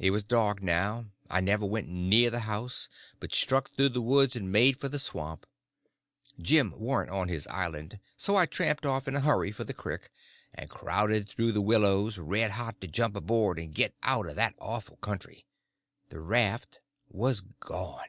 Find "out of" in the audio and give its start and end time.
14.02-14.36